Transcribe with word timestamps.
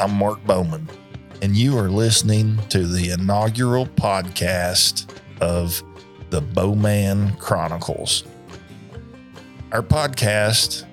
I'm 0.00 0.14
Mark 0.14 0.42
Bowman, 0.46 0.88
and 1.42 1.54
you 1.54 1.76
are 1.76 1.90
listening 1.90 2.56
to 2.70 2.86
the 2.86 3.10
inaugural 3.10 3.84
podcast 3.84 5.14
of 5.42 5.82
the 6.30 6.40
Bowman 6.40 7.36
Chronicles. 7.36 8.24
Our 9.72 9.82
podcast 9.82 10.86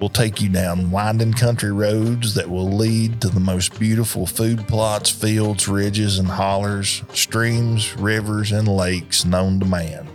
will 0.00 0.10
take 0.10 0.40
you 0.40 0.48
down 0.48 0.92
winding 0.92 1.32
country 1.32 1.72
roads 1.72 2.34
that 2.34 2.48
will 2.48 2.70
lead 2.70 3.20
to 3.22 3.30
the 3.30 3.40
most 3.40 3.80
beautiful 3.80 4.28
food 4.28 4.68
plots, 4.68 5.10
fields, 5.10 5.66
ridges, 5.66 6.20
and 6.20 6.28
hollers, 6.28 7.02
streams, 7.12 7.96
rivers, 7.96 8.52
and 8.52 8.68
lakes 8.68 9.24
known 9.24 9.58
to 9.58 9.66
man. 9.66 10.06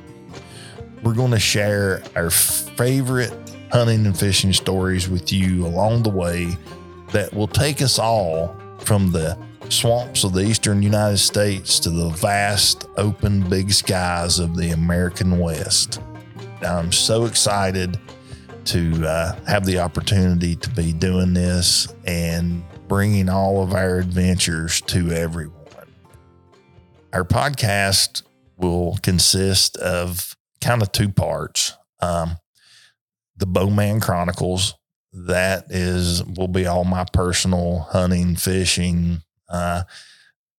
We're 1.03 1.15
going 1.15 1.31
to 1.31 1.39
share 1.39 2.01
our 2.15 2.29
favorite 2.29 3.33
hunting 3.73 4.05
and 4.05 4.17
fishing 4.17 4.53
stories 4.53 5.09
with 5.09 5.33
you 5.33 5.65
along 5.65 6.03
the 6.03 6.09
way 6.11 6.55
that 7.11 7.33
will 7.33 7.47
take 7.47 7.81
us 7.81 7.99
all 7.99 8.55
from 8.79 9.11
the 9.11 9.37
swamps 9.69 10.23
of 10.23 10.33
the 10.33 10.41
eastern 10.41 10.81
United 10.81 11.17
States 11.17 11.79
to 11.79 11.89
the 11.89 12.09
vast, 12.09 12.87
open, 12.97 13.47
big 13.49 13.71
skies 13.71 14.39
of 14.39 14.55
the 14.55 14.71
American 14.71 15.39
West. 15.39 16.01
I'm 16.61 16.91
so 16.91 17.25
excited 17.25 17.99
to 18.65 19.07
uh, 19.07 19.35
have 19.45 19.65
the 19.65 19.79
opportunity 19.79 20.55
to 20.55 20.69
be 20.71 20.93
doing 20.93 21.33
this 21.33 21.87
and 22.05 22.63
bringing 22.87 23.29
all 23.29 23.63
of 23.63 23.73
our 23.73 23.97
adventures 23.97 24.81
to 24.81 25.11
everyone. 25.11 25.55
Our 27.13 27.23
podcast 27.23 28.23
will 28.57 28.97
consist 29.01 29.77
of 29.77 30.35
kind 30.61 30.81
of 30.81 30.91
two 30.91 31.09
parts. 31.09 31.73
Um, 32.01 32.37
the 33.37 33.47
Bowman 33.47 33.99
Chronicles, 33.99 34.75
that 35.13 35.65
is 35.69 36.23
will 36.23 36.47
be 36.47 36.65
all 36.65 36.83
my 36.83 37.05
personal 37.11 37.87
hunting, 37.91 38.35
fishing, 38.35 39.21
uh, 39.49 39.83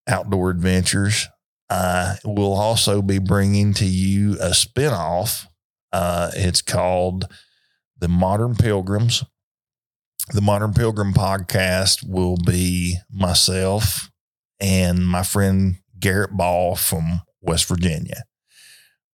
outdoor 0.07 0.51
adventures. 0.51 1.29
Uh, 1.71 2.17
we'll 2.25 2.53
also 2.53 3.01
be 3.01 3.19
bringing 3.19 3.73
to 3.75 3.87
you 3.87 4.35
a 4.35 4.51
spinoff. 4.51 5.47
Uh, 5.93 6.31
it's 6.35 6.61
called 6.61 7.27
The 7.99 8.09
Modern 8.09 8.55
Pilgrims. 8.55 9.25
The 10.35 10.43
Modern 10.43 10.75
Pilgrim 10.75 11.15
podcast 11.15 12.07
will 12.07 12.37
be 12.37 12.99
myself 13.11 14.11
and 14.61 15.07
my 15.07 15.23
friend 15.23 15.77
Garrett 15.99 16.37
Ball 16.37 16.77
from 16.77 17.23
West 17.41 17.67
Virginia. 17.69 18.25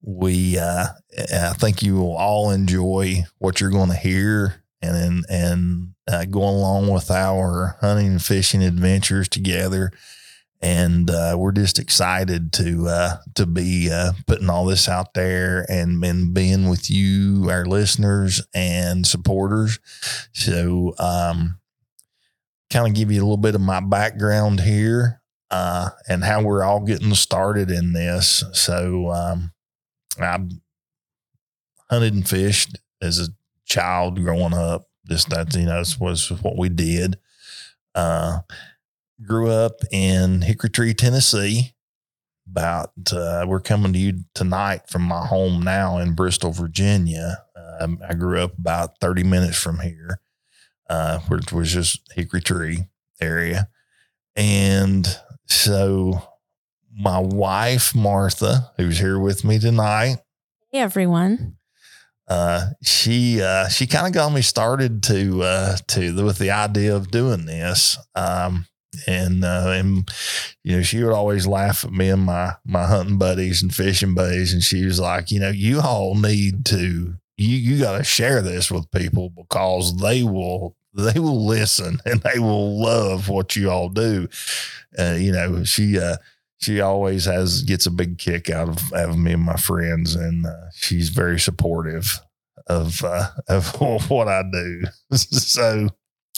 We, 0.03 0.59
uh, 0.59 0.87
I 1.33 1.53
think 1.55 1.83
you 1.83 1.97
will 1.97 2.17
all 2.17 2.51
enjoy 2.51 3.25
what 3.39 3.61
you're 3.61 3.71
going 3.71 3.91
to 3.91 3.97
hear 3.97 4.65
and 4.81 5.25
and 5.29 5.95
uh, 6.07 6.25
going 6.25 6.55
along 6.55 6.89
with 6.89 7.11
our 7.11 7.77
hunting 7.81 8.09
and 8.09 8.25
fishing 8.25 8.63
adventures 8.63 9.29
together. 9.29 9.91
And 10.61 11.09
uh, 11.09 11.37
we're 11.39 11.53
just 11.53 11.79
excited 11.79 12.53
to 12.55 12.89
uh, 12.89 13.17
to 13.37 13.47
be 13.47 13.91
uh, 13.93 14.13
putting 14.27 14.51
all 14.51 14.65
this 14.65 14.89
out 14.89 15.15
there 15.15 15.65
and, 15.69 16.03
and 16.05 16.35
being 16.35 16.69
with 16.69 16.91
you, 16.91 17.49
our 17.49 17.65
listeners 17.65 18.43
and 18.53 19.07
supporters. 19.07 19.79
So, 20.33 20.95
um, 20.99 21.61
kind 22.71 22.89
of 22.89 22.95
give 22.95 23.13
you 23.13 23.21
a 23.21 23.23
little 23.23 23.37
bit 23.37 23.55
of 23.55 23.61
my 23.61 23.79
background 23.79 24.61
here 24.61 25.23
uh, 25.49 25.91
and 26.09 26.25
how 26.25 26.43
we're 26.43 26.65
all 26.65 26.81
getting 26.81 27.15
started 27.15 27.71
in 27.71 27.93
this. 27.93 28.43
So, 28.53 29.13
um, 29.13 29.53
I 30.21 30.41
hunted 31.89 32.15
and 32.15 32.29
fished 32.29 32.81
as 33.01 33.21
a 33.21 33.29
child 33.69 34.17
growing 34.23 34.55
up. 34.55 34.89
Just 35.07 35.31
that, 35.31 35.55
you 35.55 35.67
know, 35.67 35.79
this 35.79 35.99
was 35.99 36.31
what 36.43 36.59
we 36.59 36.69
did. 36.69 37.19
Uh, 37.95 38.41
grew 39.25 39.51
up 39.51 39.77
in 39.91 40.43
Hickory 40.43 40.71
Tree, 40.71 40.95
Tennessee. 40.95 41.75
About 42.51 42.93
uh, 43.13 43.45
we're 43.47 43.61
coming 43.61 43.93
to 43.93 43.99
you 43.99 44.25
tonight 44.35 44.89
from 44.89 45.03
my 45.03 45.27
home 45.27 45.63
now 45.63 45.99
in 45.99 46.15
Bristol, 46.15 46.51
Virginia. 46.51 47.45
Um, 47.79 48.01
I 48.09 48.15
grew 48.15 48.41
up 48.41 48.57
about 48.59 48.99
30 49.01 49.23
minutes 49.25 49.59
from 49.59 49.81
here, 49.81 50.21
uh, 50.89 51.19
which 51.29 51.53
was 51.53 51.71
just 51.71 52.01
Hickory 52.15 52.41
Tree 52.41 52.89
area. 53.21 53.69
And 54.35 55.07
so 55.47 56.23
my 56.91 57.19
wife, 57.19 57.95
Martha, 57.95 58.73
who's 58.79 58.99
here 58.99 59.19
with 59.19 59.45
me 59.45 59.59
tonight. 59.59 60.17
Hey, 60.73 60.79
everyone 60.79 61.58
uh, 62.29 62.67
she 62.83 63.41
uh, 63.43 63.69
she 63.69 63.87
kind 63.87 64.07
of 64.07 64.13
got 64.13 64.33
me 64.33 64.43
started 64.43 65.03
to 65.05 65.43
uh, 65.43 65.77
to 65.89 66.25
with 66.25 66.39
the 66.39 66.51
idea 66.51 66.95
of 66.95 67.11
doing 67.11 67.47
this. 67.47 67.99
Um, 68.15 68.67
and 69.07 69.45
uh, 69.45 69.73
and 69.75 70.11
you 70.65 70.77
know 70.77 70.83
she 70.83 71.03
would 71.03 71.13
always 71.13 71.47
laugh 71.47 71.85
at 71.85 71.93
me 71.93 72.09
and 72.09 72.25
my 72.25 72.55
my 72.65 72.87
hunting 72.87 73.19
buddies 73.19 73.63
and 73.63 73.75
fishing 73.75 74.15
buddies, 74.15 74.53
and 74.53 74.63
she 74.63 74.85
was 74.85 74.99
like, 74.99 75.31
you 75.31 75.41
know, 75.41 75.51
you 75.51 75.81
all 75.81 76.15
need 76.15 76.65
to 76.67 77.15
you 77.39 77.57
you 77.57 77.83
got 77.83 77.99
to 77.99 78.05
share 78.05 78.43
this 78.43 78.71
with 78.71 78.91
people 78.91 79.31
because 79.31 79.97
they 80.01 80.23
will 80.23 80.77
they 80.95 81.19
will 81.19 81.47
listen 81.47 81.99
and 82.05 82.21
they 82.23 82.39
will 82.39 82.81
love 82.83 83.29
what 83.29 83.57
you 83.57 83.71
all 83.71 83.89
do. 83.89 84.29
Uh, 84.99 85.17
you 85.19 85.33
know, 85.33 85.63
she 85.65 85.99
uh, 85.99 86.17
she 86.59 86.81
always 86.81 87.25
has 87.25 87.63
gets 87.63 87.87
a 87.87 87.91
big 87.91 88.19
kick 88.19 88.51
out 88.51 88.69
of, 88.69 88.93
out 88.93 89.11
of 89.11 89.19
me 89.19 89.33
and 89.33 89.43
my 89.43 89.57
friends, 89.57 90.15
and 90.15 90.45
uh, 90.45 90.71
she's 90.75 91.09
very 91.09 91.39
supportive 91.39 92.21
of 92.67 93.03
uh, 93.05 93.29
of 93.49 93.81
what 94.11 94.29
I 94.29 94.43
do. 94.51 94.83
so 95.15 95.89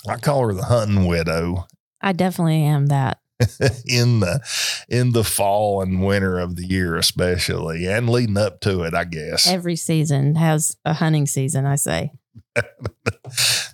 I 0.09 0.17
call 0.17 0.47
her 0.47 0.55
the 0.55 0.65
hunting 0.65 1.07
widow. 1.07 1.67
I 2.01 2.13
definitely 2.13 2.63
am 2.63 2.87
that. 2.87 3.19
in 3.87 4.21
the 4.21 4.39
in 4.91 5.13
the 5.13 5.25
fall 5.25 5.81
and 5.81 6.05
winter 6.05 6.39
of 6.39 6.57
the 6.57 6.67
year 6.67 6.97
especially 6.97 7.87
and 7.87 8.11
leading 8.11 8.37
up 8.37 8.61
to 8.61 8.83
it 8.83 8.93
i 8.93 9.03
guess 9.03 9.49
every 9.49 9.77
season 9.77 10.35
has 10.35 10.77
a 10.85 10.93
hunting 10.93 11.25
season 11.25 11.65
i 11.65 11.75
say 11.75 12.13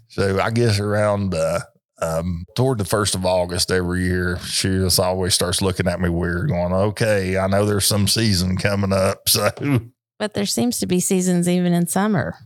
so 0.07 0.39
i 0.39 0.51
guess 0.51 0.79
around 0.79 1.35
uh, 1.35 1.59
um, 2.03 2.45
toward 2.55 2.79
the 2.79 2.85
first 2.85 3.15
of 3.15 3.25
August 3.25 3.71
every 3.71 4.05
year, 4.05 4.39
she 4.41 4.69
just 4.69 5.01
always 5.01 5.35
starts 5.35 5.63
looking 5.63 5.89
at 5.89 6.01
me 6.01 6.09
weird, 6.09 6.49
going, 6.49 6.73
"Okay, 6.73 7.39
I 7.39 7.47
know 7.47 7.65
there's 7.65 7.87
some 7.87 8.09
season 8.09 8.57
coming 8.57 8.93
up." 8.93 9.29
So, 9.29 9.51
but 10.19 10.35
there 10.35 10.47
seems 10.47 10.79
to 10.79 10.87
be 10.87 11.01
seasons 11.01 11.49
even 11.49 11.75
in 11.75 11.87
summer. 11.87 12.37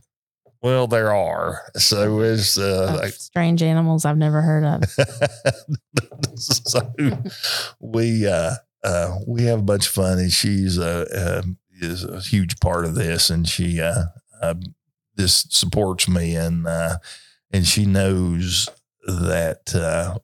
Well, 0.63 0.87
there 0.87 1.15
are. 1.15 1.63
So 1.77 2.21
is 2.21 2.59
uh, 2.59 2.99
like, 3.01 3.13
strange 3.13 3.63
animals 3.63 4.05
I've 4.05 4.19
never 4.19 4.43
heard 4.43 4.65
of. 4.65 4.85
so 6.35 6.93
we 7.81 8.27
uh, 8.27 8.55
uh, 8.83 9.19
we 9.27 9.45
have 9.45 9.61
a 9.61 9.63
bunch 9.63 9.87
of 9.87 9.93
fun, 9.93 10.19
and 10.19 10.33
she's 10.33 10.79
uh, 10.79 11.07
uh, 11.15 11.43
is 11.81 12.05
a 12.05 12.21
huge 12.21 12.61
part 12.61 12.85
of 12.85 12.95
this, 12.95 13.31
and 13.31 13.49
she 13.49 13.81
uh, 13.81 14.05
uh, 14.43 14.55
this 15.17 15.47
supports 15.49 16.09
me, 16.09 16.35
and 16.37 16.67
uh, 16.67 16.99
and 17.51 17.67
she 17.67 17.87
knows 17.87 18.69
that 19.07 19.75
uh, 19.75 20.19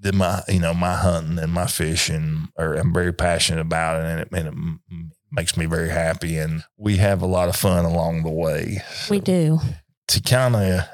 that 0.00 0.14
my 0.14 0.42
you 0.48 0.60
know 0.60 0.74
my 0.74 0.94
hunting 0.94 1.38
and 1.38 1.52
my 1.52 1.66
fishing 1.66 2.48
are 2.56 2.74
I'm 2.74 2.92
very 2.92 3.12
passionate 3.12 3.60
about 3.60 4.02
it 4.02 4.06
and 4.06 4.20
it, 4.20 4.28
and 4.32 4.48
it 4.48 5.14
makes 5.30 5.56
me 5.56 5.66
very 5.66 5.90
happy 5.90 6.38
and 6.38 6.64
we 6.76 6.96
have 6.96 7.22
a 7.22 7.26
lot 7.26 7.48
of 7.48 7.56
fun 7.56 7.84
along 7.84 8.22
the 8.22 8.30
way. 8.30 8.82
So 8.94 9.14
we 9.14 9.20
do. 9.20 9.60
To 10.08 10.20
kind 10.20 10.56
of 10.56 10.88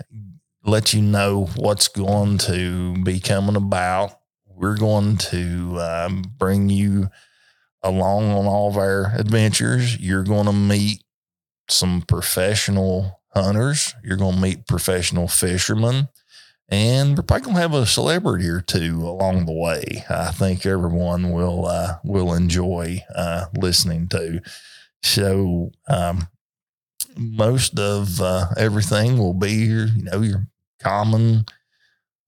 let 0.64 0.92
you 0.92 1.00
know 1.00 1.48
what's 1.56 1.88
going 1.88 2.38
to 2.38 3.02
be 3.02 3.20
coming 3.20 3.56
about, 3.56 4.18
we're 4.46 4.76
going 4.76 5.16
to 5.16 5.80
um, 5.80 6.24
bring 6.36 6.68
you 6.68 7.08
along 7.82 8.30
on 8.30 8.46
all 8.46 8.68
of 8.68 8.76
our 8.76 9.12
adventures. 9.14 9.98
You're 9.98 10.24
going 10.24 10.46
to 10.46 10.52
meet 10.52 11.02
some 11.70 12.02
professional 12.02 13.22
hunters. 13.32 13.94
You're 14.02 14.16
going 14.16 14.34
to 14.34 14.40
meet 14.40 14.66
professional 14.66 15.28
fishermen. 15.28 16.08
And 16.68 17.16
we're 17.16 17.22
probably 17.22 17.46
gonna 17.46 17.60
have 17.60 17.74
a 17.74 17.86
celebrity 17.86 18.48
or 18.48 18.60
two 18.60 19.06
along 19.06 19.46
the 19.46 19.52
way. 19.52 20.04
I 20.10 20.32
think 20.32 20.66
everyone 20.66 21.30
will 21.30 21.66
uh, 21.66 21.98
will 22.02 22.32
enjoy 22.34 23.04
uh, 23.14 23.46
listening 23.56 24.08
to. 24.08 24.40
So 25.02 25.70
um, 25.88 26.28
most 27.16 27.78
of 27.78 28.20
uh, 28.20 28.48
everything 28.56 29.18
will 29.18 29.34
be 29.34 29.52
your, 29.52 29.86
you 29.86 30.02
know, 30.04 30.22
your 30.22 30.46
common 30.82 31.46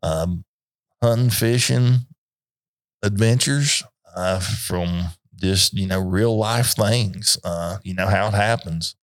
um, 0.03 0.45
hunting, 1.03 1.31
fishing 1.31 2.01
adventures 3.03 3.83
uh, 4.17 4.41
from 4.41 5.05
just 5.37 5.75
you 5.75 5.87
know 5.87 6.01
real 6.01 6.37
life 6.37 6.75
things. 6.75 7.39
Uh, 7.45 7.79
you 7.83 7.95
know 7.95 8.07
how 8.07 8.29
it 8.29 8.35
happens, 8.35 8.97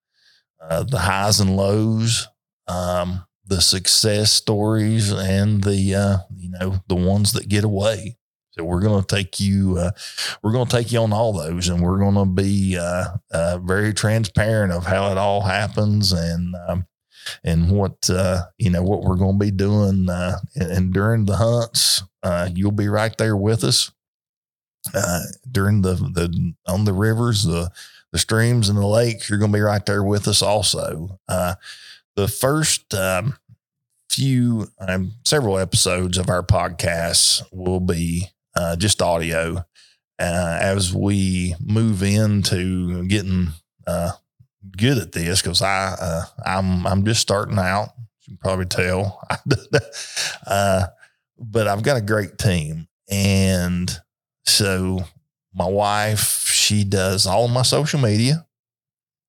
uh, 0.62 0.84
the 0.84 1.00
highs 1.00 1.40
and 1.40 1.56
lows. 1.58 2.28
Um, 2.68 3.26
the 3.48 3.62
success 3.62 4.32
stories 4.32 5.12
and 5.12 5.64
the 5.64 5.96
uh, 5.96 6.18
you 6.36 6.50
know 6.50 6.78
the 6.88 6.96
ones 6.96 7.34
that 7.34 7.50
get 7.50 7.64
away. 7.64 8.18
So 8.52 8.64
we're 8.64 8.82
going 8.82 9.04
to 9.04 9.16
take 9.16 9.42
you, 9.42 9.78
uh, 9.78 9.92
we're 10.42 10.54
going 10.54 10.68
to 10.68 10.78
take 10.78 10.90
you 10.90 11.00
on 11.00 11.12
all 11.12 11.34
those, 11.34 11.68
and 11.68 11.84
we're 11.84 12.00
going 12.00 12.16
to 12.16 12.26
be 12.26 12.78
uh, 12.78 13.08
uh, 13.30 13.58
very 13.58 13.94
transparent 13.94 14.72
of 14.72 14.86
how 14.86 15.12
it 15.12 15.18
all 15.18 15.42
happens 15.42 16.14
and 16.14 16.56
um, 16.68 16.88
and 17.44 17.70
what 17.70 18.10
uh, 18.10 18.44
you 18.58 18.70
know 18.70 18.84
what 18.84 19.02
we're 19.02 19.18
going 19.18 19.38
to 19.38 19.46
be 19.46 19.52
doing 19.52 20.10
uh, 20.10 20.38
and, 20.56 20.72
and, 20.72 20.94
during 20.94 21.26
the 21.26 21.36
hunts 21.36 22.04
you'll 22.54 22.72
be 22.72 22.88
right 22.88 23.18
there 23.18 23.36
with 23.36 23.64
us 23.64 23.92
during 25.52 25.82
the 25.82 25.96
the 25.96 26.54
on 26.68 26.86
the 26.86 26.94
rivers, 26.94 27.44
the 27.44 27.72
the 28.12 28.20
streams 28.20 28.70
and 28.70 28.78
the 28.78 28.86
lakes. 28.86 29.30
You're 29.30 29.40
going 29.40 29.52
to 29.52 29.58
be 29.58 29.62
right 29.62 29.86
there 29.86 30.04
with 30.04 30.28
us 30.28 30.42
also. 30.42 31.20
The 32.16 32.28
first 32.28 32.94
um, 32.94 33.38
few 34.10 34.68
um, 34.80 35.14
several 35.26 35.58
episodes 35.58 36.18
of 36.18 36.30
our 36.30 36.44
podcast 36.44 37.44
will 37.52 37.82
be 37.82 38.30
uh, 38.56 38.76
just 38.78 39.02
audio. 39.02 39.66
Uh, 40.18 40.58
as 40.62 40.94
we 40.94 41.56
move 41.60 42.02
into 42.02 43.06
getting 43.10 43.50
uh, 43.86 44.12
good 44.78 44.98
at 44.98 45.12
this, 45.12 45.42
because 45.42 45.62
I 45.62 45.94
uh, 46.00 46.24
I'm 46.46 46.88
I'm 46.88 47.04
just 47.04 47.20
starting 47.20 47.60
out. 47.60 47.90
You 48.22 48.32
can 48.32 48.38
probably 48.38 48.66
tell, 48.66 49.22
uh, 50.48 50.86
but 51.38 51.68
I've 51.68 51.84
got 51.84 51.98
a 51.98 52.02
great 52.02 52.38
team, 52.38 52.88
and 53.10 53.92
so 54.46 55.04
my 55.54 55.68
wife 55.68 56.46
she 56.48 56.86
does 56.86 57.26
all 57.26 57.44
of 57.44 57.52
my 57.52 57.64
social 57.64 58.00
media. 58.00 58.48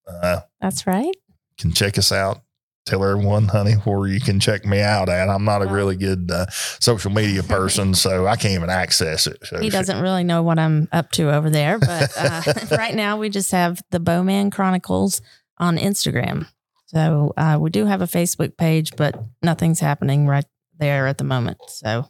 Uh, 0.06 0.42
That's 0.60 0.86
right. 0.86 1.14
can 1.58 1.72
check 1.72 1.98
us 1.98 2.12
out. 2.12 2.42
Tell 2.86 3.02
everyone, 3.02 3.48
honey, 3.48 3.72
where 3.72 4.06
you 4.06 4.20
can 4.20 4.38
check 4.38 4.64
me 4.64 4.80
out 4.80 5.08
at. 5.08 5.28
I'm 5.28 5.44
not 5.44 5.60
a 5.60 5.66
really 5.66 5.96
good 5.96 6.30
uh, 6.30 6.46
social 6.50 7.10
media 7.10 7.42
person, 7.56 7.94
so 7.94 8.28
I 8.28 8.36
can't 8.36 8.54
even 8.54 8.70
access 8.70 9.26
it. 9.26 9.38
So 9.44 9.58
He 9.60 9.70
doesn't 9.70 10.00
really 10.00 10.22
know 10.22 10.44
what 10.44 10.60
I'm 10.60 10.88
up 10.92 11.10
to 11.12 11.34
over 11.34 11.50
there, 11.50 11.80
but 11.80 12.12
uh, 12.16 12.42
right 12.76 12.94
now 12.94 13.18
we 13.18 13.28
just 13.28 13.50
have 13.50 13.82
the 13.90 13.98
Bowman 13.98 14.52
Chronicles 14.52 15.20
on 15.58 15.76
Instagram. 15.78 16.46
So 16.86 17.34
uh, 17.36 17.58
we 17.60 17.70
do 17.70 17.86
have 17.86 18.02
a 18.02 18.06
Facebook 18.06 18.56
page, 18.56 18.94
but 18.96 19.20
nothing's 19.42 19.80
happening 19.80 20.28
right 20.28 20.46
there 20.78 21.08
at 21.08 21.18
the 21.18 21.24
moment. 21.24 21.58
So 21.66 22.08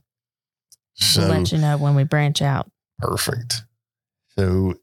so 0.92 1.22
we'll 1.22 1.38
let 1.38 1.52
you 1.52 1.58
know 1.58 1.78
when 1.78 1.94
we 1.94 2.04
branch 2.04 2.42
out. 2.42 2.70
perfect. 2.98 3.62
So 4.38 4.74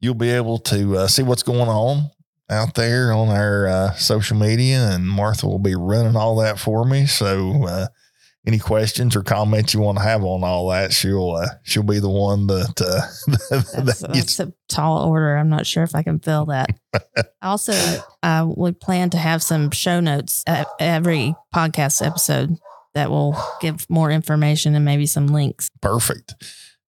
you'll 0.00 0.14
be 0.14 0.30
able 0.30 0.58
to 0.58 0.98
uh, 0.98 1.06
see 1.08 1.24
what's 1.24 1.42
going 1.42 1.68
on 1.68 2.10
out 2.48 2.74
there 2.74 3.12
on 3.12 3.28
our 3.28 3.66
uh, 3.66 3.92
social 3.94 4.36
media, 4.36 4.90
and 4.90 5.06
Martha 5.06 5.46
will 5.46 5.58
be 5.58 5.74
running 5.74 6.16
all 6.16 6.36
that 6.36 6.58
for 6.58 6.84
me. 6.84 7.06
So 7.06 7.64
uh, 7.66 7.86
any 8.46 8.58
questions 8.58 9.16
or 9.16 9.22
comments 9.22 9.74
you 9.74 9.80
want 9.80 9.98
to 9.98 10.04
have 10.04 10.22
on 10.22 10.44
all 10.44 10.68
that, 10.68 10.92
she'll 10.92 11.32
uh, 11.32 11.48
she'll 11.64 11.82
be 11.82 11.98
the 11.98 12.08
one 12.08 12.46
that 12.46 12.80
uh, 12.80 13.36
That's, 13.50 14.00
that 14.00 14.12
that's 14.12 14.40
a 14.40 14.52
tall 14.68 15.08
order. 15.08 15.36
I'm 15.36 15.48
not 15.48 15.66
sure 15.66 15.82
if 15.82 15.94
I 15.94 16.02
can 16.02 16.20
fill 16.20 16.46
that. 16.46 16.70
also, 17.42 17.72
uh, 18.22 18.50
we 18.56 18.72
plan 18.72 19.10
to 19.10 19.18
have 19.18 19.42
some 19.42 19.70
show 19.70 20.00
notes 20.00 20.44
at 20.46 20.68
every 20.78 21.34
podcast 21.54 22.06
episode 22.06 22.56
that 22.94 23.10
will 23.10 23.36
give 23.60 23.88
more 23.90 24.10
information 24.10 24.74
and 24.74 24.84
maybe 24.84 25.06
some 25.06 25.26
links. 25.26 25.70
Perfect. 25.82 26.34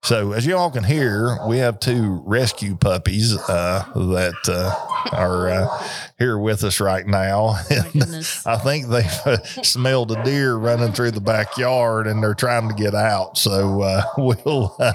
So, 0.03 0.33
as 0.33 0.47
you 0.47 0.57
all 0.57 0.71
can 0.71 0.85
hear, 0.85 1.37
we 1.49 1.59
have 1.59 1.81
two 1.81 2.23
rescue 2.25 2.77
puppies 2.77 3.37
uh, 3.37 3.85
that 3.95 4.35
uh, 4.49 5.15
are 5.15 5.49
uh, 5.49 5.89
here 6.19 6.39
with 6.39 6.63
us 6.65 6.81
right 6.81 7.07
now. 7.07 7.57
And. 7.71 8.27
I 8.47 8.57
think 8.57 8.87
they've 8.87 9.67
smelled 9.67 10.13
a 10.13 10.23
deer 10.25 10.55
running 10.55 10.93
through 10.93 11.11
the 11.11 11.21
backyard, 11.21 12.07
and 12.07 12.23
they're 12.23 12.35
trying 12.35 12.69
to 12.69 12.75
get 12.75 12.95
out. 12.95 13.37
So 13.37 13.83
uh, 13.83 14.03
we'll 14.19 14.75
uh, 14.79 14.93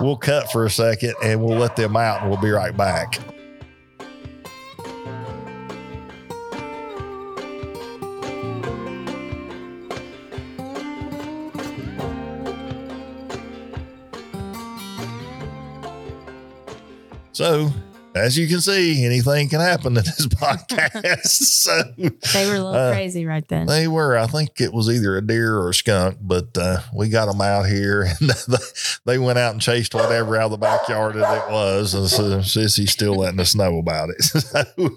we'll 0.00 0.16
cut 0.16 0.50
for 0.50 0.64
a 0.64 0.70
second, 0.70 1.14
and 1.22 1.42
we'll 1.42 1.58
let 1.58 1.76
them 1.76 1.96
out, 1.96 2.22
and 2.22 2.30
we'll 2.30 2.40
be 2.40 2.50
right 2.50 2.76
back. 2.76 3.20
So, 17.40 17.70
as 18.14 18.36
you 18.36 18.46
can 18.46 18.60
see, 18.60 19.02
anything 19.02 19.48
can 19.48 19.60
happen 19.60 19.96
in 19.96 20.04
this 20.04 20.26
podcast. 20.26 21.24
so, 21.24 21.72
They 21.96 22.46
were 22.46 22.56
a 22.56 22.58
little 22.58 22.74
Uh, 22.74 22.92
crazy 22.92 23.24
right 23.24 23.48
then. 23.48 23.66
they 23.66 23.88
were, 23.88 24.18
I 24.18 24.26
think 24.26 24.60
it 24.60 24.74
was 24.74 24.90
either 24.90 25.16
a 25.16 25.26
deer 25.26 25.56
or 25.56 25.70
a 25.70 25.74
skunk, 25.74 26.18
but 26.20 26.48
uh, 26.58 26.80
we 26.94 27.08
got 27.08 27.32
them 27.32 27.40
out 27.40 27.62
here 27.62 28.02
and 28.20 28.30
they, 29.06 29.18
went 29.18 29.38
out 29.38 29.52
and 29.52 29.62
chased 29.62 29.94
whatever 29.94 30.36
out 30.36 30.44
of 30.44 30.50
the 30.50 30.58
backyard 30.58 31.14
that 31.14 31.48
it 31.48 31.50
was. 31.50 31.94
And 31.94 32.08
so 32.08 32.40
Sissy's 32.40 32.90
still 32.90 33.14
letting 33.14 33.40
us 33.40 33.54
know 33.54 33.78
about 33.78 34.10
it. 34.10 34.22
so, 34.22 34.90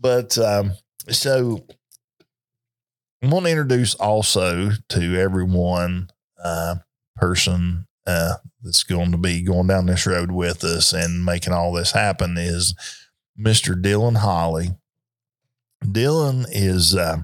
but 0.00 0.36
um, 0.36 0.72
so 1.10 1.64
I 3.22 3.28
want 3.28 3.44
to 3.46 3.52
introduce 3.52 3.94
also 3.94 4.70
to 4.88 5.14
everyone 5.16 6.10
uh, 6.42 6.74
person 7.14 7.86
uh, 8.08 8.36
that's 8.62 8.84
going 8.84 9.12
to 9.12 9.18
be 9.18 9.42
going 9.42 9.66
down 9.66 9.86
this 9.86 10.06
road 10.06 10.32
with 10.32 10.64
us 10.64 10.94
and 10.94 11.24
making 11.24 11.52
all 11.52 11.72
this 11.72 11.92
happen 11.92 12.36
is 12.38 12.74
Mr. 13.38 13.80
Dylan 13.80 14.16
Holly. 14.16 14.70
Dylan 15.84 16.46
is 16.50 16.96
uh, 16.96 17.18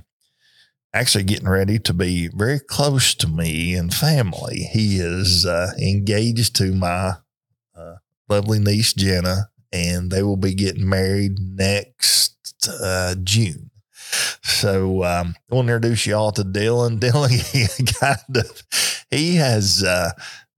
actually 0.93 1.25
getting 1.25 1.49
ready 1.49 1.79
to 1.79 1.95
be 1.95 2.29
very 2.29 2.61
close 2.61 3.15
to 3.15 3.27
me 3.27 3.75
and 3.75 3.95
family. 3.95 4.69
He 4.73 4.99
is 4.99 5.47
uh, 5.47 5.73
engaged 5.81 6.55
to 6.57 6.75
my 6.75 7.15
uh, 7.75 7.95
lovely 8.29 8.59
niece 8.59 8.93
Jenna, 8.93 9.49
and 9.73 10.11
they 10.11 10.23
will 10.23 10.37
be 10.37 10.55
getting 10.55 10.87
married 10.87 11.39
next 11.41 12.69
uh, 12.69 13.15
June. 13.25 13.71
So 14.43 15.03
um, 15.03 15.35
I 15.51 15.55
want 15.55 15.69
to 15.69 15.75
introduce 15.75 16.07
you 16.07 16.15
all 16.15 16.31
to 16.33 16.45
Dylan. 16.45 16.99
Dylan, 17.01 18.01
kind 18.01 18.37
of 18.37 18.63
he 19.11 19.37
has 19.37 19.83
uh, 19.83 20.11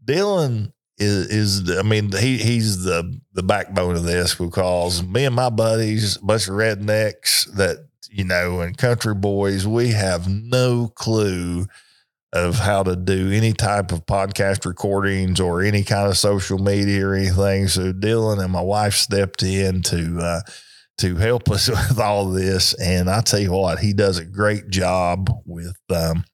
Dylan 0.07 0.73
is 0.99 1.27
is 1.29 1.79
I 1.79 1.83
mean 1.83 2.13
he 2.13 2.39
he's 2.39 2.85
the 2.85 3.21
the 3.33 3.43
backbone 3.43 3.97
of 3.97 4.05
this 4.05 4.35
because 4.35 5.03
me 5.03 5.25
and 5.25 5.35
my 5.35 5.51
buddies, 5.51 6.17
a 6.17 6.25
bunch 6.25 6.49
of 6.49 6.55
rednecks 6.55 7.53
that 7.55 7.87
you 8.11 8.25
know 8.25 8.61
and 8.61 8.77
country 8.77 9.15
boys, 9.15 9.67
we 9.67 9.89
have 9.89 10.29
no 10.29 10.89
clue 10.95 11.67
of 12.33 12.59
how 12.59 12.83
to 12.83 12.97
do 12.97 13.31
any 13.31 13.53
type 13.53 13.93
of 13.93 14.05
podcast 14.05 14.67
recordings 14.67 15.41
or 15.41 15.63
any 15.63 15.83
kind 15.83 16.09
of 16.09 16.19
social 16.19 16.59
media 16.59 17.07
or 17.07 17.15
anything. 17.15 17.69
So 17.69 17.93
Dylan 17.93 18.43
and 18.43 18.53
my 18.53 18.61
wife 18.61 18.95
stepped 18.95 19.43
in 19.43 19.83
to 19.83 20.19
uh, 20.21 20.41
to 20.99 21.17
help 21.17 21.51
us 21.51 21.69
with 21.89 21.99
all 21.99 22.31
this, 22.31 22.75
and 22.75 23.11
I 23.11 23.21
tell 23.21 23.41
you 23.41 23.53
what, 23.53 23.81
he 23.81 23.93
does 23.93 24.19
a 24.19 24.25
great 24.25 24.69
job 24.71 25.31
with. 25.45 25.77
Um, 25.91 26.25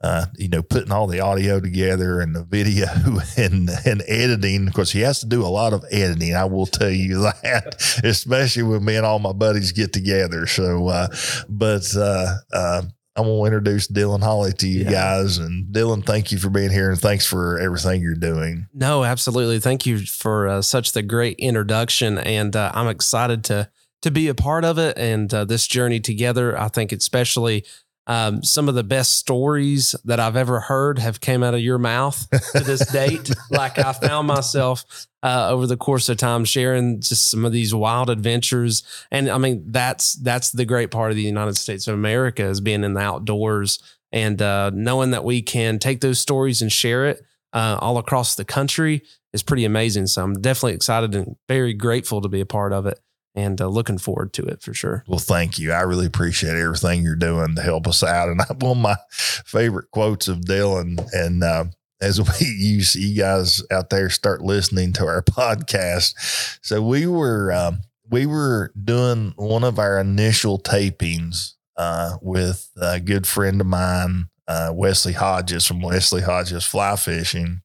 uh, 0.00 0.26
you 0.36 0.48
know, 0.48 0.62
putting 0.62 0.92
all 0.92 1.06
the 1.08 1.20
audio 1.20 1.58
together 1.60 2.20
and 2.20 2.34
the 2.34 2.44
video 2.44 2.86
and 3.36 3.68
and 3.84 4.02
editing 4.06 4.68
Of 4.68 4.74
course, 4.74 4.92
he 4.92 5.00
has 5.00 5.20
to 5.20 5.26
do 5.26 5.42
a 5.42 5.48
lot 5.48 5.72
of 5.72 5.84
editing. 5.90 6.34
I 6.36 6.44
will 6.44 6.66
tell 6.66 6.90
you 6.90 7.22
that, 7.42 7.76
especially 8.04 8.62
when 8.62 8.84
me 8.84 8.96
and 8.96 9.04
all 9.06 9.18
my 9.18 9.32
buddies 9.32 9.72
get 9.72 9.92
together. 9.92 10.46
So, 10.46 10.88
uh, 10.88 11.08
but 11.48 11.84
uh, 11.96 12.34
uh, 12.52 12.82
I'm 13.16 13.24
gonna 13.24 13.44
introduce 13.46 13.88
Dylan 13.88 14.22
Holly 14.22 14.52
to 14.52 14.68
you 14.68 14.84
Yeah. 14.84 14.90
guys, 14.92 15.38
and 15.38 15.74
Dylan, 15.74 16.06
thank 16.06 16.30
you 16.30 16.38
for 16.38 16.50
being 16.50 16.70
here 16.70 16.90
and 16.90 17.00
thanks 17.00 17.26
for 17.26 17.58
everything 17.58 18.00
you're 18.00 18.14
doing. 18.14 18.68
No, 18.72 19.02
absolutely. 19.02 19.58
Thank 19.58 19.84
you 19.86 20.06
for 20.06 20.46
uh, 20.46 20.62
such 20.62 20.92
the 20.92 21.02
great 21.02 21.36
introduction, 21.40 22.18
and 22.18 22.54
uh, 22.54 22.70
I'm 22.74 22.86
excited 22.88 23.42
to 23.44 23.68
to 24.02 24.12
be 24.12 24.28
a 24.28 24.34
part 24.34 24.64
of 24.64 24.78
it 24.78 24.96
and 24.96 25.34
uh, 25.34 25.44
this 25.44 25.66
journey 25.66 25.98
together. 25.98 26.56
I 26.56 26.68
think 26.68 26.92
especially 26.92 27.64
um, 28.08 28.42
some 28.42 28.68
of 28.68 28.74
the 28.74 28.82
best 28.82 29.16
stories 29.16 29.94
that 30.04 30.18
I've 30.18 30.36
ever 30.36 30.60
heard 30.60 30.98
have 30.98 31.20
came 31.20 31.42
out 31.42 31.54
of 31.54 31.60
your 31.60 31.78
mouth 31.78 32.26
to 32.56 32.64
this 32.64 32.84
date. 32.92 33.30
like 33.50 33.78
I 33.78 33.92
found 33.92 34.26
myself 34.26 35.06
uh, 35.22 35.50
over 35.50 35.66
the 35.66 35.76
course 35.76 36.08
of 36.08 36.16
time 36.16 36.46
sharing 36.46 37.00
just 37.00 37.30
some 37.30 37.44
of 37.44 37.52
these 37.52 37.74
wild 37.74 38.08
adventures, 38.08 38.82
and 39.10 39.28
I 39.28 39.36
mean 39.36 39.64
that's 39.66 40.14
that's 40.14 40.50
the 40.50 40.64
great 40.64 40.90
part 40.90 41.10
of 41.10 41.16
the 41.16 41.22
United 41.22 41.56
States 41.56 41.86
of 41.86 41.94
America 41.94 42.44
is 42.44 42.62
being 42.62 42.82
in 42.82 42.94
the 42.94 43.00
outdoors 43.00 43.78
and 44.10 44.40
uh, 44.40 44.70
knowing 44.72 45.10
that 45.10 45.24
we 45.24 45.42
can 45.42 45.78
take 45.78 46.00
those 46.00 46.18
stories 46.18 46.62
and 46.62 46.72
share 46.72 47.06
it 47.06 47.22
uh, 47.52 47.76
all 47.80 47.98
across 47.98 48.34
the 48.34 48.44
country 48.44 49.02
is 49.34 49.42
pretty 49.42 49.66
amazing. 49.66 50.06
So 50.06 50.24
I'm 50.24 50.40
definitely 50.40 50.74
excited 50.74 51.14
and 51.14 51.36
very 51.46 51.74
grateful 51.74 52.22
to 52.22 52.28
be 52.28 52.40
a 52.40 52.46
part 52.46 52.72
of 52.72 52.86
it 52.86 52.98
and 53.34 53.60
uh, 53.60 53.66
looking 53.66 53.98
forward 53.98 54.32
to 54.34 54.44
it 54.44 54.62
for 54.62 54.74
sure. 54.74 55.04
Well, 55.06 55.18
thank 55.18 55.58
you. 55.58 55.72
I 55.72 55.82
really 55.82 56.06
appreciate 56.06 56.56
everything 56.56 57.02
you're 57.02 57.16
doing 57.16 57.54
to 57.54 57.62
help 57.62 57.86
us 57.86 58.02
out. 58.02 58.28
And 58.28 58.40
I, 58.40 58.46
one 58.58 58.78
of 58.78 58.82
my 58.82 58.96
favorite 59.12 59.90
quotes 59.90 60.28
of 60.28 60.40
Dylan, 60.40 61.08
and 61.12 61.42
uh, 61.42 61.64
as 62.00 62.20
we 62.40 62.46
use 62.46 62.94
you 62.94 63.16
guys 63.16 63.62
out 63.70 63.90
there 63.90 64.10
start 64.10 64.42
listening 64.42 64.92
to 64.94 65.06
our 65.06 65.22
podcast. 65.22 66.58
So 66.62 66.82
we 66.82 67.06
were 67.06 67.52
um, 67.52 67.80
we 68.10 68.26
were 68.26 68.72
doing 68.82 69.34
one 69.36 69.64
of 69.64 69.78
our 69.78 69.98
initial 69.98 70.58
tapings 70.58 71.54
uh, 71.76 72.16
with 72.20 72.70
a 72.80 72.98
good 73.00 73.26
friend 73.26 73.60
of 73.60 73.66
mine, 73.66 74.26
uh, 74.46 74.72
Wesley 74.74 75.12
Hodges 75.12 75.66
from 75.66 75.80
Wesley 75.80 76.22
Hodges 76.22 76.64
Fly 76.64 76.96
Fishing. 76.96 77.60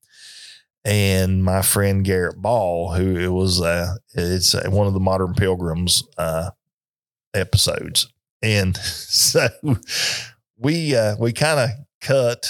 And 0.86 1.44
my 1.44 1.62
friend 1.62 2.04
Garrett 2.04 2.42
Ball, 2.42 2.94
who 2.94 3.16
it 3.18 3.30
was, 3.30 3.62
uh, 3.62 3.96
it's 4.14 4.54
uh, 4.54 4.70
one 4.70 4.86
of 4.86 4.94
the 4.94 5.00
Modern 5.00 5.34
Pilgrims 5.34 6.04
uh, 6.18 6.52
episodes, 7.34 8.12
and 8.42 8.76
so 8.84 9.48
we 10.58 10.96
uh, 10.96 11.16
we 11.18 11.32
kind 11.32 11.60
of 11.60 11.70
cut 12.02 12.50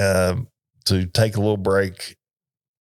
uh, 0.00 0.36
to 0.86 1.06
take 1.06 1.36
a 1.36 1.40
little 1.40 1.56
break 1.56 2.16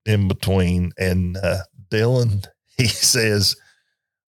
in 0.06 0.30
between, 0.30 0.94
and 0.98 1.36
uh, 1.36 1.60
Dylan 1.90 2.46
he 2.78 2.88
says, 2.88 3.58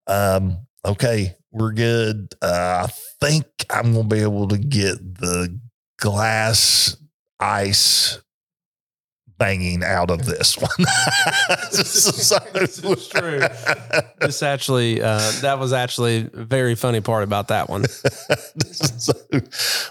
um, 0.08 0.68
"Okay, 0.84 1.36
we're 1.52 1.72
good. 1.72 2.34
Uh, 2.42 2.88
I 2.88 2.92
think 3.20 3.46
I'm 3.70 3.94
gonna 3.94 4.08
be 4.08 4.22
able 4.22 4.48
to 4.50 4.58
get 4.58 5.20
the 5.20 5.58
glass 6.00 6.98
ice 7.40 8.20
banging 9.40 9.84
out 9.84 10.12
of 10.12 10.26
this 10.26 10.58
one. 10.58 10.70
this 11.72 12.06
is 12.06 13.08
true. 13.10 13.40
This 14.20 14.44
actually, 14.44 15.02
uh, 15.02 15.32
that 15.42 15.58
was 15.58 15.74
actually 15.74 16.30
a 16.34 16.44
very 16.44 16.76
funny 16.76 17.02
part 17.02 17.24
about 17.24 17.48
that 17.48 17.70
one. 17.70 17.86
so 17.88 19.14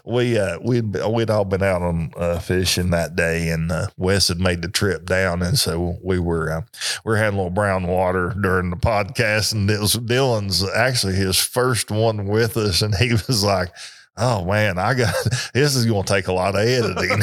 we 0.04 0.38
uh, 0.38 0.58
we'd 0.62 0.96
we'd 1.08 1.30
all 1.30 1.44
been 1.44 1.62
out 1.62 1.82
on 1.82 2.12
uh, 2.16 2.38
fishing 2.38 2.90
that 2.90 3.16
day, 3.16 3.48
and 3.48 3.72
uh, 3.72 3.88
Wes 3.96 4.28
had 4.28 4.38
made 4.38 4.62
the 4.62 4.68
trip 4.68 5.06
down, 5.06 5.42
and 5.42 5.58
so 5.58 5.96
we 6.02 6.18
were 6.20 6.52
uh, 6.52 6.60
we 7.04 7.10
were 7.10 7.16
having 7.16 7.38
a 7.38 7.42
little 7.42 7.50
brown 7.50 7.86
water 7.86 8.34
during 8.40 8.70
the 8.70 8.76
podcast, 8.76 9.52
and 9.52 9.68
it 9.70 9.80
was 9.80 9.96
Dylan's 9.96 10.62
actually 10.76 11.14
his 11.14 11.38
first 11.38 11.90
one 11.90 12.26
with 12.26 12.56
us, 12.56 12.82
and 12.82 12.94
he 12.94 13.12
was 13.12 13.42
like 13.42 13.70
oh 14.18 14.44
man, 14.44 14.78
I 14.78 14.94
got 14.94 15.14
this 15.54 15.74
is 15.74 15.86
going 15.86 16.02
to 16.02 16.12
take 16.12 16.28
a 16.28 16.32
lot 16.32 16.54
of 16.54 16.60
editing. 16.60 17.22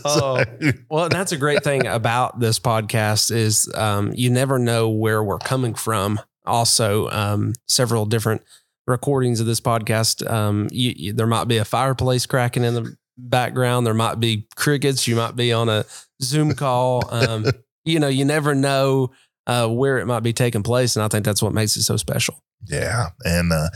oh, 0.04 0.44
well, 0.90 1.08
that's 1.08 1.32
a 1.32 1.36
great 1.36 1.64
thing 1.64 1.86
about 1.86 2.38
this 2.40 2.58
podcast 2.58 3.30
is 3.30 3.70
um, 3.74 4.12
you 4.14 4.30
never 4.30 4.58
know 4.58 4.88
where 4.88 5.22
we're 5.22 5.38
coming 5.38 5.74
from. 5.74 6.20
Also, 6.46 7.08
um, 7.10 7.52
several 7.68 8.06
different 8.06 8.42
recordings 8.86 9.40
of 9.40 9.46
this 9.46 9.60
podcast. 9.60 10.28
Um, 10.30 10.68
you, 10.70 10.92
you, 10.96 11.12
there 11.12 11.26
might 11.26 11.48
be 11.48 11.58
a 11.58 11.64
fireplace 11.64 12.26
cracking 12.26 12.64
in 12.64 12.74
the 12.74 12.96
background. 13.16 13.86
There 13.86 13.94
might 13.94 14.20
be 14.20 14.46
crickets. 14.56 15.06
You 15.06 15.16
might 15.16 15.36
be 15.36 15.52
on 15.52 15.68
a 15.68 15.84
Zoom 16.22 16.54
call. 16.54 17.08
Um, 17.10 17.46
you 17.84 18.00
know, 18.00 18.08
you 18.08 18.24
never 18.24 18.54
know 18.54 19.12
uh, 19.46 19.68
where 19.68 19.98
it 19.98 20.06
might 20.06 20.20
be 20.22 20.32
taking 20.32 20.62
place, 20.62 20.96
and 20.96 21.02
I 21.02 21.08
think 21.08 21.24
that's 21.24 21.42
what 21.42 21.54
makes 21.54 21.76
it 21.76 21.82
so 21.82 21.96
special. 21.96 22.42
Yeah. 22.66 23.08
And, 23.24 23.52
uh, 23.52 23.68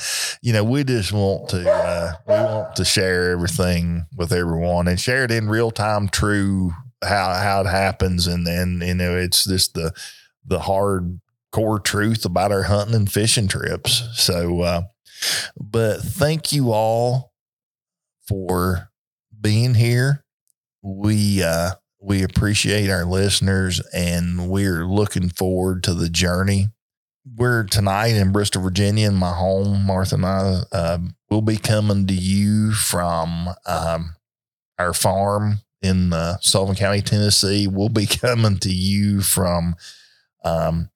you 0.43 0.53
know, 0.53 0.63
we 0.63 0.85
just 0.85 1.13
want 1.13 1.49
to, 1.51 1.69
uh, 1.71 2.13
we 2.27 2.35
want 2.35 2.77
to 2.77 2.85
share 2.85 3.31
everything 3.31 4.07
with 4.17 4.33
everyone 4.33 4.89
and 4.89 5.01
share 5.01 5.25
it 5.25 5.31
in 5.31 5.49
real 5.49 5.71
time, 5.71 6.09
true 6.09 6.73
how, 7.03 7.35
how 7.35 7.63
it 7.63 7.67
happens. 7.67 8.27
And 8.27 8.47
then, 8.47 8.83
you 8.85 8.95
know, 8.95 9.17
it's 9.17 9.45
just 9.45 9.75
the, 9.75 9.93
the 10.47 10.61
hard 10.61 11.21
core 11.51 11.81
truth 11.81 12.25
about 12.25 12.53
our 12.53 12.65
hunting 12.65 12.95
and 12.95 13.11
fishing 13.11 13.49
trips. 13.49 14.03
So, 14.15 14.61
uh, 14.61 14.83
but 15.59 16.01
thank 16.03 16.53
you 16.53 16.73
all 16.73 17.33
for 18.29 18.91
being 19.41 19.75
here. 19.75 20.25
We, 20.83 21.43
uh, 21.43 21.73
we 22.01 22.23
appreciate 22.23 22.91
our 22.91 23.07
listeners 23.07 23.81
and 23.95 24.51
we're 24.51 24.87
looking 24.87 25.31
forward 25.31 25.83
to 25.85 25.95
the 25.95 26.11
journey 26.11 26.69
we're 27.25 27.65
tonight 27.65 28.15
in 28.15 28.33
Bristol, 28.33 28.63
Virginia, 28.63 29.09
in 29.09 29.15
my 29.15 29.33
home. 29.33 29.87
Martha 29.87 30.17
and 30.17 30.27
I 30.27 30.63
uh, 30.73 30.99
will 31.31 31.43
be 31.43 31.57
coming 31.57 32.07
to 32.07 32.15
you 32.15 32.73
from 32.73 33.49
um, 33.67 34.15
our 34.79 34.93
farm 34.93 35.61
in 35.81 36.13
uh, 36.13 36.37
Sullivan 36.41 36.77
County, 36.77 37.01
Tennessee. 37.01 37.67
We'll 37.67 37.89
be 37.89 38.07
coming 38.21 38.59
to 38.59 38.71
you 38.71 39.23
from 39.23 39.77
um, 40.45 40.91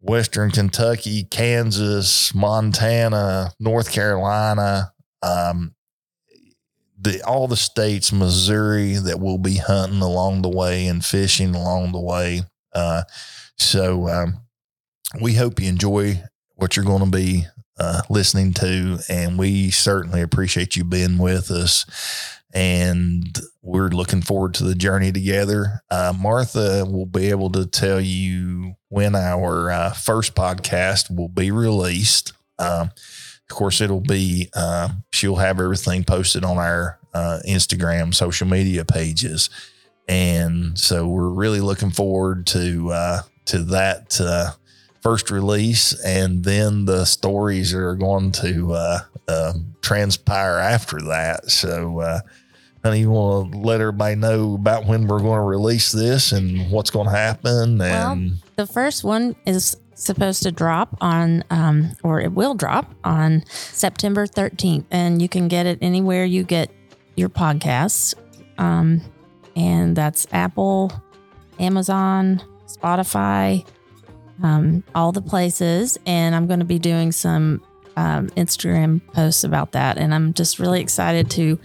Western 0.00 0.50
Kentucky, 0.50 1.24
Kansas, 1.24 2.34
Montana, 2.34 3.52
North 3.60 3.92
Carolina, 3.92 4.92
um, 5.22 5.74
the 6.98 7.22
all 7.24 7.46
the 7.48 7.56
states, 7.56 8.12
Missouri, 8.12 8.94
that 8.94 9.20
we'll 9.20 9.38
be 9.38 9.56
hunting 9.56 10.00
along 10.00 10.40
the 10.40 10.48
way 10.48 10.86
and 10.86 11.04
fishing 11.04 11.54
along 11.54 11.92
the 11.92 12.00
way. 12.00 12.42
Uh, 12.72 13.02
so 13.58 14.08
um, 14.08 14.45
we 15.20 15.34
hope 15.34 15.60
you 15.60 15.68
enjoy 15.68 16.22
what 16.54 16.76
you're 16.76 16.84
going 16.84 17.04
to 17.04 17.10
be 17.10 17.44
uh, 17.78 18.02
listening 18.08 18.52
to, 18.54 18.98
and 19.08 19.38
we 19.38 19.70
certainly 19.70 20.22
appreciate 20.22 20.76
you 20.76 20.84
being 20.84 21.18
with 21.18 21.50
us. 21.50 21.84
And 22.54 23.38
we're 23.60 23.88
looking 23.88 24.22
forward 24.22 24.54
to 24.54 24.64
the 24.64 24.74
journey 24.74 25.12
together. 25.12 25.82
Uh, 25.90 26.14
Martha 26.18 26.86
will 26.86 27.04
be 27.06 27.28
able 27.28 27.50
to 27.50 27.66
tell 27.66 28.00
you 28.00 28.76
when 28.88 29.14
our 29.14 29.70
uh, 29.70 29.92
first 29.92 30.34
podcast 30.34 31.14
will 31.14 31.28
be 31.28 31.50
released. 31.50 32.32
Um, 32.58 32.92
of 33.50 33.54
course, 33.54 33.82
it'll 33.82 34.00
be, 34.00 34.48
uh, 34.54 34.88
she'll 35.12 35.36
have 35.36 35.60
everything 35.60 36.04
posted 36.04 36.44
on 36.44 36.56
our 36.56 36.98
uh, 37.12 37.40
Instagram, 37.46 38.14
social 38.14 38.46
media 38.46 38.86
pages. 38.86 39.50
And 40.08 40.78
so 40.78 41.06
we're 41.06 41.28
really 41.28 41.60
looking 41.60 41.90
forward 41.90 42.46
to, 42.48 42.90
uh, 42.90 43.22
to 43.46 43.64
that 43.64 44.18
first 45.06 45.30
release, 45.30 45.92
and 46.04 46.42
then 46.42 46.84
the 46.84 47.04
stories 47.04 47.72
are 47.72 47.94
going 47.94 48.32
to 48.32 48.72
uh, 48.72 48.98
uh, 49.28 49.52
transpire 49.80 50.56
after 50.56 50.98
that. 50.98 51.48
So, 51.48 52.00
uh, 52.00 52.20
honey, 52.82 53.00
you 53.00 53.12
want 53.12 53.52
to 53.52 53.58
let 53.58 53.80
everybody 53.80 54.16
know 54.16 54.54
about 54.54 54.84
when 54.84 55.06
we're 55.06 55.20
going 55.20 55.38
to 55.38 55.46
release 55.46 55.92
this 55.92 56.32
and 56.32 56.72
what's 56.72 56.90
going 56.90 57.06
to 57.06 57.12
happen? 57.12 57.80
And 57.80 58.30
well, 58.30 58.38
the 58.56 58.66
first 58.66 59.04
one 59.04 59.36
is 59.46 59.76
supposed 59.94 60.42
to 60.42 60.50
drop 60.50 60.96
on, 61.00 61.44
um, 61.50 61.92
or 62.02 62.20
it 62.20 62.32
will 62.32 62.56
drop 62.56 62.92
on 63.04 63.44
September 63.48 64.26
13th, 64.26 64.86
and 64.90 65.22
you 65.22 65.28
can 65.28 65.46
get 65.46 65.66
it 65.66 65.78
anywhere 65.80 66.24
you 66.24 66.42
get 66.42 66.68
your 67.14 67.28
podcasts. 67.28 68.12
Um, 68.58 69.02
and 69.54 69.94
that's 69.94 70.26
Apple, 70.32 70.90
Amazon, 71.60 72.42
Spotify, 72.66 73.64
um, 74.42 74.82
all 74.94 75.12
the 75.12 75.22
places. 75.22 75.98
And 76.06 76.34
I'm 76.34 76.46
going 76.46 76.60
to 76.60 76.66
be 76.66 76.78
doing 76.78 77.12
some 77.12 77.62
um, 77.96 78.28
Instagram 78.30 79.00
posts 79.12 79.44
about 79.44 79.72
that. 79.72 79.98
And 79.98 80.14
I'm 80.14 80.34
just 80.34 80.58
really 80.58 80.80
excited 80.80 81.30
to 81.32 81.58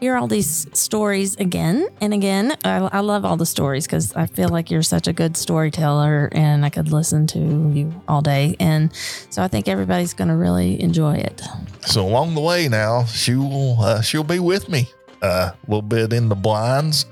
hear 0.00 0.16
all 0.16 0.26
these 0.26 0.66
stories 0.78 1.34
again 1.36 1.88
and 2.00 2.12
again. 2.12 2.56
I, 2.64 2.76
I 2.92 3.00
love 3.00 3.24
all 3.24 3.36
the 3.36 3.46
stories 3.46 3.86
because 3.86 4.14
I 4.14 4.26
feel 4.26 4.50
like 4.50 4.70
you're 4.70 4.82
such 4.82 5.08
a 5.08 5.12
good 5.12 5.36
storyteller 5.36 6.28
and 6.32 6.64
I 6.64 6.68
could 6.68 6.92
listen 6.92 7.26
to 7.28 7.38
you 7.38 8.02
all 8.06 8.20
day. 8.20 8.54
And 8.60 8.94
so 9.30 9.42
I 9.42 9.48
think 9.48 9.66
everybody's 9.66 10.12
going 10.12 10.28
to 10.28 10.36
really 10.36 10.80
enjoy 10.82 11.14
it. 11.14 11.42
So 11.86 12.06
along 12.06 12.34
the 12.34 12.40
way 12.40 12.68
now, 12.68 13.04
she 13.04 13.34
will 13.34 13.80
uh, 13.80 14.02
she'll 14.02 14.24
be 14.24 14.38
with 14.38 14.68
me 14.68 14.90
uh, 15.22 15.52
a 15.52 15.56
little 15.66 15.82
bit 15.82 16.12
in 16.12 16.28
the 16.28 16.34
blinds. 16.34 17.06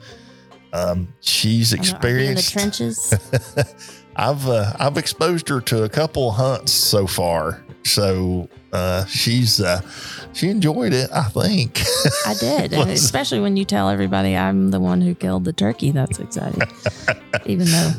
Um, 0.75 1.15
she's 1.21 1.73
experienced 1.73 2.55
in 2.55 2.71
the 2.71 2.77
trenches. 2.77 3.95
I've 4.17 4.47
uh, 4.47 4.73
I've 4.79 4.97
exposed 4.99 5.49
her 5.49 5.61
to 5.63 5.85
a 5.85 5.89
couple 5.89 6.31
hunts 6.33 6.73
so 6.73 7.07
far, 7.07 7.63
so 7.85 8.49
uh, 8.73 9.05
she's 9.07 9.61
uh, 9.61 9.81
she 10.33 10.49
enjoyed 10.49 10.93
it. 10.93 11.11
I 11.13 11.25
think 11.25 11.81
I 12.27 12.35
did, 12.41 12.73
especially 12.73 13.41
when 13.41 13.57
you 13.57 13.65
tell 13.65 13.89
everybody 13.89 14.37
I'm 14.37 14.71
the 14.71 14.81
one 14.81 15.01
who 15.01 15.15
killed 15.15 15.45
the 15.45 15.53
turkey. 15.53 15.91
That's 15.91 16.19
exciting, 16.19 16.63
even 17.47 17.67
though 17.67 17.93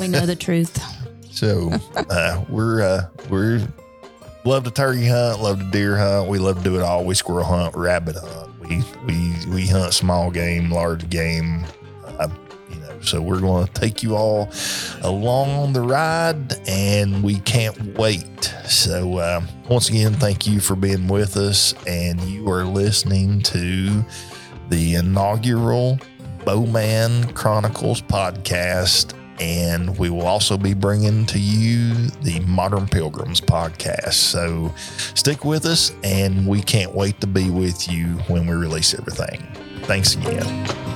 we 0.00 0.08
know 0.08 0.26
the 0.26 0.36
truth. 0.36 0.78
So 1.30 1.70
uh, 1.94 2.44
we're 2.48 2.82
uh, 2.82 3.06
we're 3.30 3.64
love 4.44 4.64
to 4.64 4.72
turkey 4.72 5.06
hunt, 5.06 5.40
love 5.40 5.60
to 5.60 5.64
deer 5.66 5.96
hunt. 5.96 6.28
We 6.28 6.38
love 6.40 6.58
to 6.58 6.64
do 6.64 6.74
it 6.74 6.82
all. 6.82 7.04
We 7.04 7.14
squirrel 7.14 7.44
hunt, 7.44 7.76
rabbit 7.76 8.16
hunt. 8.16 8.60
We 8.60 8.82
we 9.06 9.34
we 9.48 9.66
hunt 9.68 9.94
small 9.94 10.32
game, 10.32 10.72
large 10.72 11.08
game. 11.10 11.64
So 13.02 13.20
we're 13.22 13.40
going 13.40 13.66
to 13.66 13.72
take 13.72 14.02
you 14.02 14.16
all 14.16 14.48
along 15.02 15.50
on 15.50 15.72
the 15.72 15.80
ride, 15.80 16.54
and 16.68 17.22
we 17.22 17.40
can't 17.40 17.96
wait. 17.98 18.44
So 18.66 19.18
uh, 19.18 19.40
once 19.68 19.88
again, 19.88 20.14
thank 20.14 20.46
you 20.46 20.60
for 20.60 20.76
being 20.76 21.08
with 21.08 21.36
us, 21.36 21.74
and 21.86 22.20
you 22.22 22.50
are 22.50 22.64
listening 22.64 23.40
to 23.42 24.04
the 24.68 24.96
inaugural 24.96 25.98
Bowman 26.44 27.32
Chronicles 27.32 28.02
podcast. 28.02 29.14
And 29.40 29.96
we 29.98 30.10
will 30.10 30.26
also 30.26 30.58
be 30.58 30.74
bringing 30.74 31.24
to 31.26 31.38
you 31.38 31.94
the 32.22 32.40
Modern 32.40 32.88
Pilgrims 32.88 33.40
podcast. 33.40 34.14
So 34.14 34.74
stick 35.14 35.44
with 35.44 35.64
us, 35.64 35.92
and 36.02 36.44
we 36.46 36.60
can't 36.60 36.92
wait 36.92 37.20
to 37.20 37.28
be 37.28 37.48
with 37.48 37.88
you 37.88 38.06
when 38.26 38.48
we 38.48 38.54
release 38.56 38.94
everything. 38.94 39.46
Thanks 39.84 40.16
again. 40.16 40.87